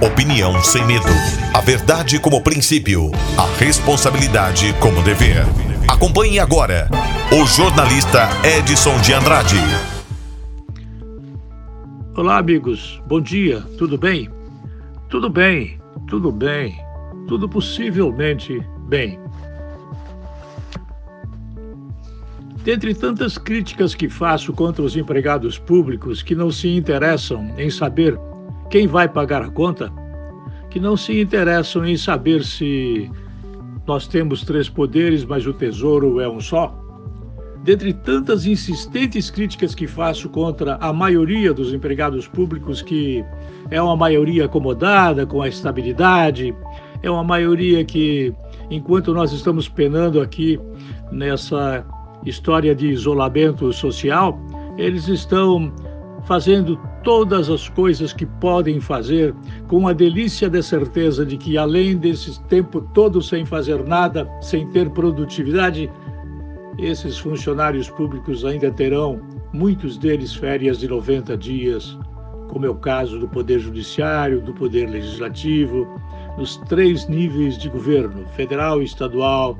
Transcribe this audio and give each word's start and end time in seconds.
Opinião 0.00 0.62
sem 0.62 0.86
medo. 0.86 1.08
A 1.52 1.60
verdade 1.60 2.20
como 2.20 2.40
princípio. 2.40 3.10
A 3.36 3.46
responsabilidade 3.58 4.72
como 4.74 5.02
dever. 5.02 5.44
Acompanhe 5.88 6.38
agora 6.38 6.88
o 7.32 7.44
jornalista 7.44 8.28
Edson 8.44 8.96
de 9.00 9.12
Andrade. 9.12 9.56
Olá, 12.16 12.38
amigos. 12.38 13.02
Bom 13.08 13.20
dia. 13.20 13.60
Tudo 13.76 13.98
bem? 13.98 14.30
Tudo 15.08 15.28
bem, 15.28 15.80
tudo 16.06 16.30
bem, 16.30 16.78
tudo 17.26 17.48
possivelmente 17.48 18.64
bem. 18.88 19.18
Dentre 22.62 22.94
tantas 22.94 23.36
críticas 23.36 23.96
que 23.96 24.08
faço 24.08 24.52
contra 24.52 24.80
os 24.80 24.96
empregados 24.96 25.58
públicos 25.58 26.22
que 26.22 26.36
não 26.36 26.52
se 26.52 26.68
interessam 26.68 27.52
em 27.58 27.68
saber 27.68 28.16
quem 28.70 28.86
vai 28.86 29.08
pagar 29.08 29.42
a 29.42 29.50
conta, 29.50 29.92
que 30.70 30.78
não 30.78 30.96
se 30.96 31.20
interessam 31.20 31.84
em 31.86 31.96
saber 31.96 32.44
se 32.44 33.10
nós 33.86 34.06
temos 34.06 34.42
três 34.42 34.68
poderes, 34.68 35.24
mas 35.24 35.46
o 35.46 35.52
tesouro 35.52 36.20
é 36.20 36.28
um 36.28 36.40
só, 36.40 36.78
dentre 37.64 37.92
tantas 37.92 38.46
insistentes 38.46 39.30
críticas 39.30 39.74
que 39.74 39.86
faço 39.86 40.28
contra 40.28 40.76
a 40.76 40.92
maioria 40.92 41.52
dos 41.52 41.72
empregados 41.72 42.28
públicos, 42.28 42.82
que 42.82 43.24
é 43.70 43.80
uma 43.80 43.96
maioria 43.96 44.44
acomodada 44.44 45.26
com 45.26 45.42
a 45.42 45.48
estabilidade, 45.48 46.54
é 47.02 47.10
uma 47.10 47.24
maioria 47.24 47.84
que, 47.84 48.34
enquanto 48.70 49.14
nós 49.14 49.32
estamos 49.32 49.68
penando 49.68 50.20
aqui 50.20 50.60
nessa 51.10 51.84
história 52.24 52.74
de 52.74 52.88
isolamento 52.88 53.72
social, 53.72 54.38
eles 54.76 55.08
estão 55.08 55.72
fazendo 56.26 56.78
todas 57.08 57.48
as 57.48 57.70
coisas 57.70 58.12
que 58.12 58.26
podem 58.26 58.80
fazer, 58.80 59.34
com 59.66 59.88
a 59.88 59.94
delícia 59.94 60.50
da 60.50 60.62
certeza 60.62 61.24
de 61.24 61.38
que, 61.38 61.56
além 61.56 61.96
desse 61.96 62.38
tempo 62.48 62.82
todo 62.92 63.22
sem 63.22 63.46
fazer 63.46 63.82
nada, 63.82 64.30
sem 64.42 64.68
ter 64.72 64.90
produtividade, 64.90 65.90
esses 66.76 67.16
funcionários 67.18 67.88
públicos 67.88 68.44
ainda 68.44 68.70
terão, 68.70 69.22
muitos 69.54 69.96
deles, 69.96 70.34
férias 70.34 70.80
de 70.80 70.86
90 70.86 71.34
dias, 71.38 71.98
como 72.50 72.66
é 72.66 72.68
o 72.68 72.74
caso 72.74 73.18
do 73.18 73.26
Poder 73.26 73.58
Judiciário, 73.58 74.42
do 74.42 74.52
Poder 74.52 74.90
Legislativo, 74.90 75.88
nos 76.36 76.58
três 76.68 77.08
níveis 77.08 77.56
de 77.56 77.70
governo 77.70 78.26
federal, 78.36 78.82
estadual, 78.82 79.56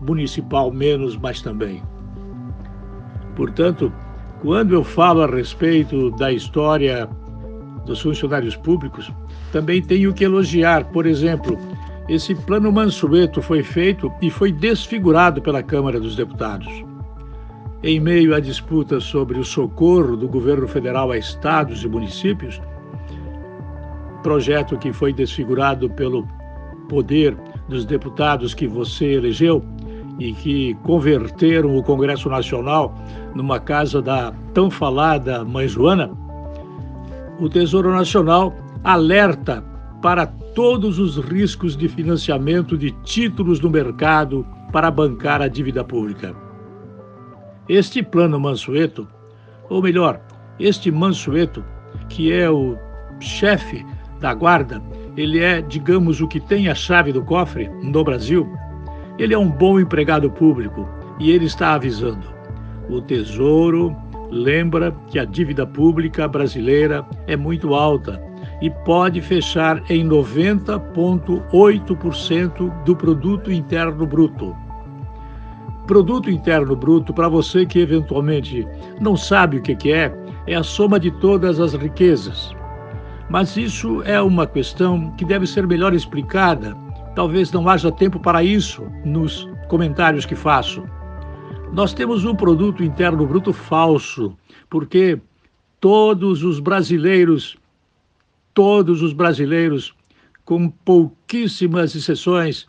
municipal, 0.00 0.70
menos, 0.70 1.16
mas 1.16 1.42
também. 1.42 1.82
Portanto, 3.34 3.92
quando 4.42 4.74
eu 4.74 4.82
falo 4.82 5.22
a 5.22 5.26
respeito 5.26 6.10
da 6.10 6.32
história 6.32 7.08
dos 7.86 8.00
funcionários 8.00 8.56
públicos, 8.56 9.10
também 9.52 9.80
tenho 9.80 10.12
que 10.12 10.24
elogiar, 10.24 10.84
por 10.86 11.06
exemplo, 11.06 11.56
esse 12.08 12.34
plano 12.34 12.72
Mansueto 12.72 13.40
foi 13.40 13.62
feito 13.62 14.12
e 14.20 14.30
foi 14.30 14.50
desfigurado 14.50 15.40
pela 15.40 15.62
Câmara 15.62 16.00
dos 16.00 16.16
Deputados. 16.16 16.68
Em 17.84 18.00
meio 18.00 18.34
à 18.34 18.40
disputa 18.40 18.98
sobre 18.98 19.38
o 19.38 19.44
socorro 19.44 20.16
do 20.16 20.28
governo 20.28 20.66
federal 20.66 21.12
a 21.12 21.16
estados 21.16 21.84
e 21.84 21.88
municípios, 21.88 22.60
projeto 24.24 24.76
que 24.76 24.92
foi 24.92 25.12
desfigurado 25.12 25.88
pelo 25.88 26.26
poder 26.88 27.36
dos 27.68 27.84
deputados 27.84 28.54
que 28.54 28.66
você 28.66 29.14
elegeu, 29.14 29.64
e 30.18 30.32
que 30.32 30.74
converteram 30.82 31.76
o 31.76 31.82
Congresso 31.82 32.28
Nacional 32.28 32.94
numa 33.34 33.58
casa 33.58 34.00
da 34.00 34.32
tão 34.52 34.70
falada 34.70 35.44
Mãe 35.44 35.66
Joana, 35.66 36.10
o 37.40 37.48
Tesouro 37.48 37.90
Nacional 37.90 38.54
alerta 38.84 39.64
para 40.02 40.26
todos 40.26 40.98
os 40.98 41.16
riscos 41.16 41.76
de 41.76 41.88
financiamento 41.88 42.76
de 42.76 42.90
títulos 43.02 43.60
no 43.60 43.70
mercado 43.70 44.46
para 44.72 44.90
bancar 44.90 45.40
a 45.40 45.48
dívida 45.48 45.84
pública. 45.84 46.34
Este 47.68 48.02
plano 48.02 48.38
Mansueto, 48.38 49.06
ou 49.70 49.80
melhor, 49.80 50.20
este 50.58 50.90
Mansueto, 50.90 51.64
que 52.08 52.32
é 52.32 52.50
o 52.50 52.76
chefe 53.20 53.84
da 54.20 54.34
guarda, 54.34 54.82
ele 55.16 55.40
é, 55.40 55.60
digamos, 55.62 56.20
o 56.20 56.28
que 56.28 56.40
tem 56.40 56.68
a 56.68 56.74
chave 56.74 57.12
do 57.12 57.22
cofre 57.22 57.68
no 57.82 58.02
Brasil, 58.02 58.46
ele 59.18 59.34
é 59.34 59.38
um 59.38 59.50
bom 59.50 59.78
empregado 59.78 60.30
público 60.30 60.88
e 61.18 61.30
ele 61.30 61.44
está 61.46 61.74
avisando. 61.74 62.32
O 62.88 63.00
Tesouro 63.00 63.96
lembra 64.30 64.94
que 65.08 65.18
a 65.18 65.24
dívida 65.24 65.66
pública 65.66 66.26
brasileira 66.26 67.04
é 67.26 67.36
muito 67.36 67.74
alta 67.74 68.22
e 68.60 68.70
pode 68.70 69.20
fechar 69.20 69.82
em 69.90 70.08
90,8% 70.08 72.84
do 72.84 72.96
produto 72.96 73.52
interno 73.52 74.06
bruto. 74.06 74.56
Produto 75.86 76.30
interno 76.30 76.74
bruto, 76.76 77.12
para 77.12 77.28
você 77.28 77.66
que 77.66 77.80
eventualmente 77.80 78.66
não 79.00 79.16
sabe 79.16 79.58
o 79.58 79.62
que 79.62 79.92
é, 79.92 80.14
é 80.46 80.54
a 80.54 80.62
soma 80.62 80.98
de 80.98 81.10
todas 81.10 81.60
as 81.60 81.74
riquezas. 81.74 82.56
Mas 83.28 83.56
isso 83.56 84.02
é 84.04 84.20
uma 84.20 84.46
questão 84.46 85.10
que 85.12 85.24
deve 85.24 85.46
ser 85.46 85.66
melhor 85.66 85.94
explicada 85.94 86.76
Talvez 87.14 87.52
não 87.52 87.68
haja 87.68 87.92
tempo 87.92 88.18
para 88.18 88.42
isso 88.42 88.82
nos 89.04 89.46
comentários 89.68 90.24
que 90.24 90.34
faço. 90.34 90.82
Nós 91.72 91.92
temos 91.92 92.24
um 92.24 92.34
produto 92.34 92.82
interno 92.82 93.26
bruto 93.26 93.52
falso, 93.52 94.36
porque 94.70 95.20
todos 95.78 96.42
os 96.42 96.58
brasileiros, 96.58 97.56
todos 98.54 99.02
os 99.02 99.12
brasileiros, 99.12 99.94
com 100.44 100.70
pouquíssimas 100.70 101.94
exceções, 101.94 102.66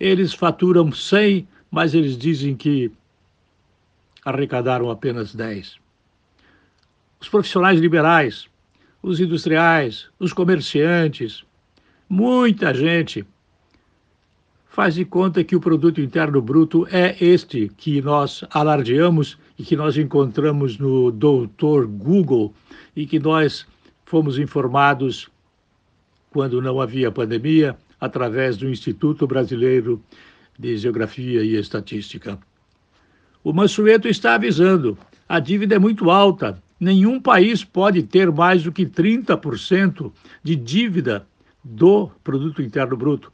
eles 0.00 0.32
faturam 0.32 0.90
100, 0.90 1.46
mas 1.70 1.94
eles 1.94 2.16
dizem 2.16 2.56
que 2.56 2.90
arrecadaram 4.24 4.90
apenas 4.90 5.34
10. 5.34 5.76
Os 7.20 7.28
profissionais 7.28 7.78
liberais, 7.78 8.48
os 9.02 9.20
industriais, 9.20 10.08
os 10.18 10.32
comerciantes, 10.32 11.44
muita 12.08 12.72
gente 12.72 13.26
faz 14.82 14.96
de 14.96 15.04
conta 15.04 15.44
que 15.44 15.54
o 15.54 15.60
produto 15.60 16.00
interno 16.00 16.42
bruto 16.42 16.88
é 16.90 17.14
este 17.20 17.70
que 17.76 18.02
nós 18.02 18.42
alardeamos 18.50 19.38
e 19.56 19.62
que 19.62 19.76
nós 19.76 19.96
encontramos 19.96 20.76
no 20.76 21.12
doutor 21.12 21.86
Google 21.86 22.52
e 22.96 23.06
que 23.06 23.20
nós 23.20 23.64
fomos 24.04 24.40
informados 24.40 25.30
quando 26.30 26.60
não 26.60 26.80
havia 26.80 27.12
pandemia 27.12 27.76
através 28.00 28.56
do 28.56 28.68
Instituto 28.68 29.24
Brasileiro 29.24 30.02
de 30.58 30.76
Geografia 30.76 31.44
e 31.44 31.54
Estatística. 31.54 32.36
O 33.44 33.52
Mansueto 33.52 34.08
está 34.08 34.34
avisando: 34.34 34.98
a 35.28 35.38
dívida 35.38 35.76
é 35.76 35.78
muito 35.78 36.10
alta. 36.10 36.60
Nenhum 36.80 37.20
país 37.20 37.62
pode 37.62 38.02
ter 38.02 38.32
mais 38.32 38.64
do 38.64 38.72
que 38.72 38.84
30% 38.84 40.10
de 40.42 40.56
dívida 40.56 41.24
do 41.62 42.10
produto 42.24 42.60
interno 42.60 42.96
bruto 42.96 43.32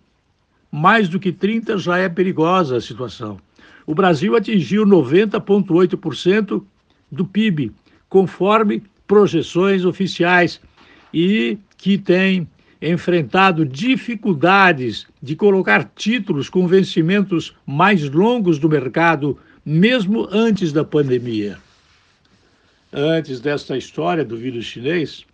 mais 0.71 1.09
do 1.09 1.19
que 1.19 1.33
30 1.33 1.79
já 1.79 1.99
é 1.99 2.09
perigosa 2.09 2.77
a 2.77 2.81
situação. 2.81 3.39
O 3.87 3.95
Brasil 3.95 4.37
atingiu 4.37 4.85
90,8% 4.85 6.63
do 7.11 7.25
PIB, 7.25 7.73
conforme 8.09 8.83
projeções 9.07 9.85
oficiais, 9.85 10.61
e 11.13 11.59
que 11.77 11.97
tem 11.97 12.47
enfrentado 12.81 13.65
dificuldades 13.65 15.07
de 15.23 15.35
colocar 15.35 15.91
títulos 15.97 16.49
com 16.49 16.67
vencimentos 16.67 17.55
mais 17.67 18.09
longos 18.09 18.59
do 18.59 18.69
mercado, 18.69 19.39
mesmo 19.65 20.29
antes 20.31 20.73
da 20.73 20.85
pandemia. 20.85 21.59
Antes 22.93 23.41
desta 23.41 23.77
história 23.77 24.25
do 24.25 24.37
vírus 24.37 24.65
chinês, 24.65 25.25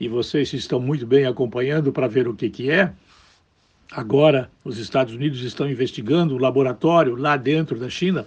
e 0.00 0.08
vocês 0.08 0.52
estão 0.52 0.80
muito 0.80 1.06
bem 1.06 1.26
acompanhando 1.26 1.92
para 1.92 2.08
ver 2.08 2.26
o 2.26 2.34
que, 2.34 2.48
que 2.48 2.70
é, 2.70 2.92
Agora, 3.96 4.50
os 4.64 4.76
Estados 4.78 5.14
Unidos 5.14 5.40
estão 5.42 5.70
investigando 5.70 6.34
o 6.34 6.38
laboratório 6.38 7.14
lá 7.14 7.36
dentro 7.36 7.78
da 7.78 7.88
China. 7.88 8.26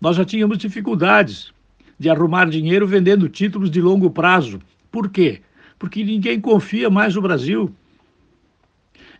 Nós 0.00 0.16
já 0.16 0.24
tínhamos 0.24 0.58
dificuldades 0.58 1.52
de 1.96 2.10
arrumar 2.10 2.46
dinheiro 2.46 2.84
vendendo 2.84 3.28
títulos 3.28 3.70
de 3.70 3.80
longo 3.80 4.10
prazo. 4.10 4.60
Por 4.90 5.08
quê? 5.08 5.40
Porque 5.78 6.02
ninguém 6.02 6.40
confia 6.40 6.90
mais 6.90 7.14
no 7.14 7.22
Brasil. 7.22 7.72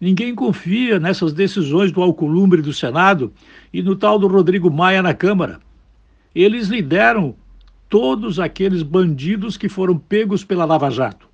Ninguém 0.00 0.34
confia 0.34 0.98
nessas 0.98 1.32
decisões 1.32 1.92
do 1.92 2.02
Alcolumbre 2.02 2.60
do 2.60 2.72
Senado 2.72 3.32
e 3.72 3.84
no 3.84 3.94
tal 3.94 4.18
do 4.18 4.26
Rodrigo 4.26 4.68
Maia 4.68 5.00
na 5.00 5.14
Câmara. 5.14 5.60
Eles 6.34 6.66
lideram 6.66 7.36
todos 7.88 8.40
aqueles 8.40 8.82
bandidos 8.82 9.56
que 9.56 9.68
foram 9.68 9.96
pegos 9.96 10.42
pela 10.44 10.64
Lava 10.64 10.90
Jato. 10.90 11.28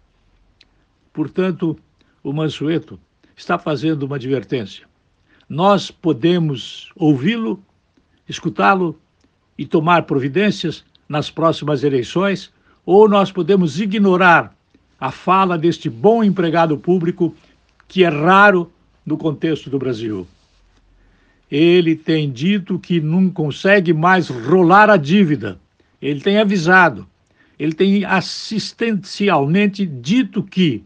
Portanto, 1.15 1.79
o 2.23 2.31
Mansueto 2.31 3.01
está 3.39 3.57
fazendo 3.57 4.03
uma 4.03 4.17
advertência. 4.17 4.85
Nós 5.49 5.91
podemos 5.91 6.91
ouvi-lo, 6.97 7.63
escutá-lo 8.29 8.99
e 9.57 9.65
tomar 9.65 10.03
providências 10.03 10.85
nas 11.09 11.31
próximas 11.31 11.85
eleições, 11.85 12.53
ou 12.85 13.09
nós 13.09 13.31
podemos 13.31 13.81
ignorar 13.81 14.55
a 15.01 15.11
fala 15.13 15.57
deste 15.57 15.89
bom 15.89 16.23
empregado 16.23 16.77
público 16.77 17.35
que 17.87 18.05
é 18.05 18.09
raro 18.09 18.71
no 19.07 19.17
contexto 19.17 19.71
do 19.71 19.79
Brasil. 19.79 20.27
Ele 21.51 21.95
tem 21.95 22.31
dito 22.31 22.79
que 22.79 23.01
não 23.01 23.31
consegue 23.31 23.93
mais 23.95 24.29
rolar 24.29 24.91
a 24.91 24.97
dívida. 24.97 25.59
Ele 26.03 26.21
tem 26.21 26.39
avisado. 26.39 27.07
Ele 27.59 27.73
tem 27.73 28.05
assistencialmente 28.05 29.87
dito 29.87 30.43
que 30.43 30.85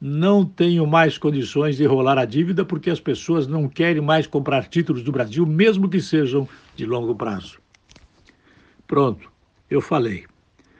não 0.00 0.44
tenho 0.44 0.86
mais 0.86 1.16
condições 1.16 1.76
de 1.76 1.86
rolar 1.86 2.18
a 2.18 2.24
dívida 2.24 2.64
porque 2.64 2.90
as 2.90 3.00
pessoas 3.00 3.46
não 3.46 3.68
querem 3.68 4.02
mais 4.02 4.26
comprar 4.26 4.66
títulos 4.66 5.02
do 5.02 5.12
Brasil, 5.12 5.46
mesmo 5.46 5.88
que 5.88 6.00
sejam 6.00 6.48
de 6.76 6.84
longo 6.84 7.14
prazo. 7.14 7.58
Pronto, 8.86 9.30
eu 9.70 9.80
falei. 9.80 10.24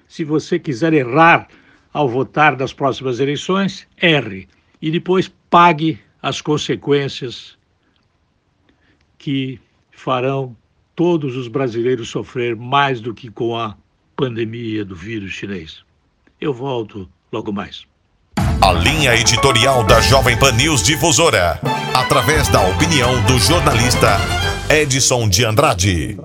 Se 0.07 0.25
você 0.25 0.59
quiser 0.59 0.93
errar 0.93 1.49
ao 1.93 2.09
votar 2.09 2.57
nas 2.57 2.73
próximas 2.73 3.21
eleições, 3.21 3.87
erre 3.97 4.49
e 4.81 4.91
depois 4.91 5.33
pague 5.49 5.99
as 6.21 6.41
consequências 6.41 7.57
que 9.17 9.59
farão 9.91 10.57
todos 10.95 11.37
os 11.37 11.49
brasileiros 11.49 12.09
sofrer 12.09 12.55
mais 12.55 13.01
do 13.01 13.15
que 13.15 13.31
com 13.31 13.57
a 13.57 13.77
pandemia 14.17 14.85
do 14.85 14.95
vírus 14.95 15.33
chinês. 15.33 15.85
Eu 16.41 16.53
volto 16.53 17.09
logo 17.33 17.53
mais. 17.53 17.87
A 18.61 18.73
linha 18.73 19.15
editorial 19.15 19.85
da 19.85 20.01
Jovem 20.01 20.37
Pan 20.37 20.53
News 20.53 20.83
Difusora, 20.83 21.61
através 21.93 22.49
da 22.49 22.62
opinião 22.62 23.23
do 23.23 23.39
jornalista 23.39 24.19
Edson 24.69 25.29
de 25.29 25.45
Andrade. 25.45 26.17